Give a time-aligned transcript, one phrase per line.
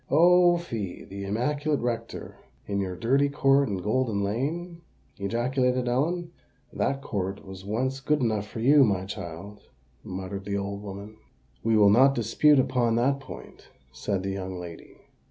[0.09, 0.57] "Oh!
[0.57, 4.81] fie—the immaculate rector in your dirty court in Golden Lane!"
[5.19, 6.31] ejaculated Ellen.
[6.73, 9.61] "That court was once good enough for you, my child,"
[10.03, 11.17] muttered the old woman.
[11.63, 15.01] "We will not dispute upon that point," said the young lady.